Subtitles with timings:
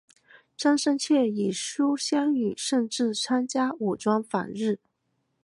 [0.57, 4.79] 张深切与苏芗雨甚至参加武装反日。